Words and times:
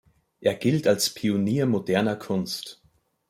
Er 0.39 0.55
gilt 0.55 0.87
als 0.87 1.11
Pionier 1.13 1.67
moderner 1.67 2.15
Kunst. 2.15 2.81